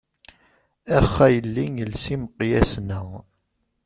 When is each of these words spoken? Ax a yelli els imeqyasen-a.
Ax 0.97 1.13
a 1.25 1.27
yelli 1.35 1.65
els 1.83 2.03
imeqyasen-a. 2.13 2.99